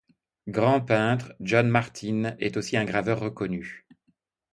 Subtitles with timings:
[0.47, 3.85] Grand peintre, John Martin est aussi un graveur reconnu.